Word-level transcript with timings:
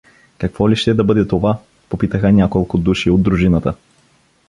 —Какво 0.37 0.69
ли 0.69 0.75
ще 0.75 0.93
да 0.93 1.03
бъде 1.03 1.27
това?— 1.27 1.59
попитаха 1.89 2.31
няколко 2.31 2.77
души 2.77 3.09
от 3.09 3.23
дружината. 3.23 3.75